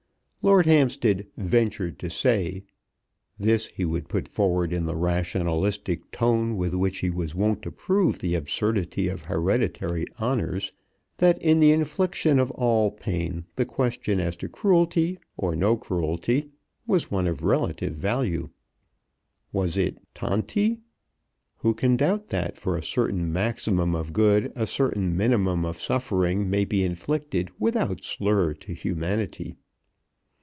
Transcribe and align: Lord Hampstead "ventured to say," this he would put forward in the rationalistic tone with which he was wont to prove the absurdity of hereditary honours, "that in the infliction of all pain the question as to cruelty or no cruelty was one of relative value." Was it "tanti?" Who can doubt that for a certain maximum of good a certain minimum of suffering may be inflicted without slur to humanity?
Lord 0.43 0.65
Hampstead 0.65 1.27
"ventured 1.37 1.99
to 1.99 2.09
say," 2.09 2.63
this 3.37 3.67
he 3.67 3.85
would 3.85 4.09
put 4.09 4.27
forward 4.27 4.73
in 4.73 4.87
the 4.87 4.95
rationalistic 4.95 6.09
tone 6.09 6.57
with 6.57 6.73
which 6.73 6.97
he 7.01 7.11
was 7.11 7.35
wont 7.35 7.61
to 7.61 7.71
prove 7.71 8.17
the 8.17 8.33
absurdity 8.33 9.07
of 9.07 9.21
hereditary 9.21 10.07
honours, 10.19 10.71
"that 11.17 11.39
in 11.43 11.59
the 11.59 11.69
infliction 11.71 12.39
of 12.39 12.49
all 12.53 12.89
pain 12.89 13.45
the 13.55 13.67
question 13.67 14.19
as 14.19 14.35
to 14.37 14.49
cruelty 14.49 15.19
or 15.37 15.55
no 15.55 15.77
cruelty 15.77 16.49
was 16.87 17.11
one 17.11 17.27
of 17.27 17.43
relative 17.43 17.93
value." 17.95 18.49
Was 19.53 19.77
it 19.77 19.99
"tanti?" 20.15 20.79
Who 21.57 21.75
can 21.75 21.95
doubt 21.97 22.29
that 22.29 22.57
for 22.57 22.75
a 22.75 22.81
certain 22.81 23.31
maximum 23.31 23.93
of 23.93 24.11
good 24.11 24.51
a 24.55 24.65
certain 24.65 25.15
minimum 25.15 25.65
of 25.65 25.79
suffering 25.79 26.49
may 26.49 26.65
be 26.65 26.83
inflicted 26.83 27.51
without 27.59 28.03
slur 28.03 28.55
to 28.55 28.73
humanity? 28.73 29.57